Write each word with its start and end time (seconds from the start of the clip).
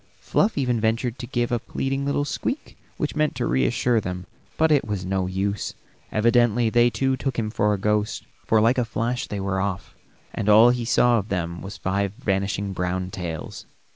Fluff 0.19 0.57
even 0.57 0.81
ventured 0.81 1.19
to 1.19 1.27
give 1.27 1.51
a 1.51 1.59
pleading 1.59 2.05
little 2.07 2.25
squeak 2.25 2.75
which 2.97 3.15
meant 3.15 3.35
to 3.35 3.45
reassure 3.45 4.01
them, 4.01 4.25
but 4.57 4.71
it 4.71 4.83
was 4.83 5.05
no 5.05 5.27
use; 5.27 5.75
evidently 6.11 6.71
they 6.71 6.89
too 6.89 7.15
took 7.15 7.37
him 7.37 7.51
for 7.51 7.71
a 7.71 7.77
ghost, 7.79 8.23
for 8.43 8.59
like 8.59 8.79
a 8.79 8.83
flash 8.83 9.27
they 9.27 9.39
were 9.39 9.61
off, 9.61 9.93
and 10.33 10.49
all 10.49 10.71
he 10.71 10.85
saw 10.85 11.19
of 11.19 11.29
them 11.29 11.61
was 11.61 11.77
five 11.77 12.13
vanishing 12.17 12.73
brown 12.73 13.11
tails. 13.11 13.67